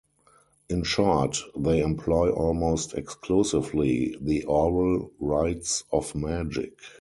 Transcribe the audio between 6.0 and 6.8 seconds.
magic.